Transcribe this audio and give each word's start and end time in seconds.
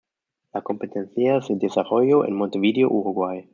La 0.51 0.63
competencia 0.63 1.43
se 1.43 1.57
desarrolló 1.57 2.25
en 2.25 2.35
Montevideo, 2.35 2.89
Uruguay. 2.89 3.47